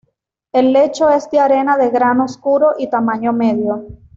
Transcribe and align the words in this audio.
El 0.51 0.73
lecho 0.73 1.11
es 1.11 1.29
de 1.29 1.37
arena 1.39 1.77
de 1.77 1.91
grano 1.91 2.23
oscuro 2.25 2.71
y 2.79 2.89
tamaño 2.89 3.33
medio. 3.33 3.85